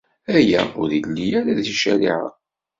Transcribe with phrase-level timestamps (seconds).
[0.37, 2.27] Aya ur illi ara di ccariɛa.